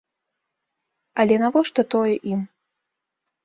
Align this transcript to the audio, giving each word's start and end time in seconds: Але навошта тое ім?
Але 1.23 1.35
навошта 1.45 1.81
тое 1.95 2.15
ім? 2.33 2.41